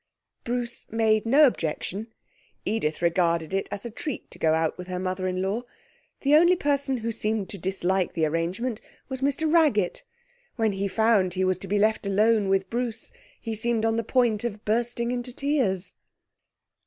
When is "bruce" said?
0.43-0.87, 12.67-13.11